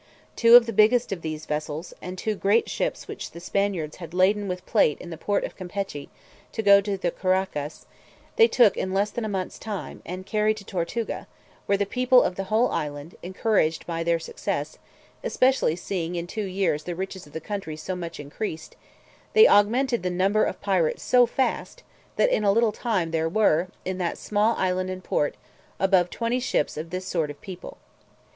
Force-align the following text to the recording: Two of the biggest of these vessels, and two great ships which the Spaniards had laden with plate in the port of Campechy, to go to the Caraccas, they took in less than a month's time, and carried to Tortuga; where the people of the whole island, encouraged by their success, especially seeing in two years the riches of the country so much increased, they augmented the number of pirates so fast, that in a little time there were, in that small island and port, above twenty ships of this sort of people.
Two 0.35 0.55
of 0.55 0.65
the 0.65 0.73
biggest 0.73 1.11
of 1.11 1.21
these 1.21 1.45
vessels, 1.45 1.93
and 2.01 2.17
two 2.17 2.33
great 2.33 2.67
ships 2.67 3.07
which 3.07 3.29
the 3.29 3.39
Spaniards 3.39 3.97
had 3.97 4.15
laden 4.15 4.47
with 4.47 4.65
plate 4.65 4.97
in 4.99 5.11
the 5.11 5.15
port 5.17 5.43
of 5.43 5.55
Campechy, 5.55 6.09
to 6.53 6.63
go 6.63 6.81
to 6.81 6.97
the 6.97 7.11
Caraccas, 7.11 7.85
they 8.35 8.47
took 8.47 8.75
in 8.75 8.95
less 8.95 9.11
than 9.11 9.23
a 9.25 9.29
month's 9.29 9.59
time, 9.59 10.01
and 10.03 10.25
carried 10.25 10.57
to 10.57 10.65
Tortuga; 10.65 11.27
where 11.67 11.77
the 11.77 11.85
people 11.85 12.23
of 12.23 12.33
the 12.35 12.45
whole 12.45 12.69
island, 12.71 13.13
encouraged 13.21 13.85
by 13.85 14.03
their 14.03 14.17
success, 14.17 14.79
especially 15.23 15.75
seeing 15.75 16.15
in 16.15 16.25
two 16.25 16.45
years 16.45 16.85
the 16.85 16.95
riches 16.95 17.27
of 17.27 17.33
the 17.33 17.39
country 17.39 17.75
so 17.77 17.95
much 17.95 18.19
increased, 18.19 18.75
they 19.33 19.47
augmented 19.47 20.01
the 20.01 20.09
number 20.09 20.45
of 20.45 20.59
pirates 20.61 21.03
so 21.03 21.27
fast, 21.27 21.83
that 22.15 22.31
in 22.31 22.43
a 22.43 22.51
little 22.51 22.71
time 22.71 23.11
there 23.11 23.29
were, 23.29 23.67
in 23.85 23.99
that 23.99 24.17
small 24.17 24.55
island 24.57 24.89
and 24.89 25.03
port, 25.03 25.35
above 25.79 26.09
twenty 26.09 26.39
ships 26.39 26.75
of 26.75 26.89
this 26.89 27.05
sort 27.05 27.29
of 27.29 27.39
people. 27.39 27.77